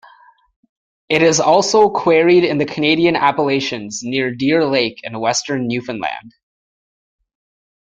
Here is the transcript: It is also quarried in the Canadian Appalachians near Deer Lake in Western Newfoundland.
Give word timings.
It 1.09 1.21
is 1.21 1.39
also 1.39 1.87
quarried 1.87 2.43
in 2.43 2.57
the 2.57 2.65
Canadian 2.65 3.15
Appalachians 3.15 3.99
near 4.01 4.33
Deer 4.33 4.65
Lake 4.65 4.99
in 5.03 5.19
Western 5.19 5.67
Newfoundland. 5.67 6.33